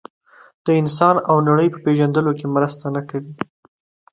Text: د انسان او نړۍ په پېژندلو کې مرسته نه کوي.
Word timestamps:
د 0.65 0.67
انسان 0.81 1.15
او 1.29 1.35
نړۍ 1.49 1.67
په 1.71 1.79
پېژندلو 1.85 2.31
کې 2.39 2.47
مرسته 2.55 2.85
نه 2.95 3.01
کوي. 3.09 3.33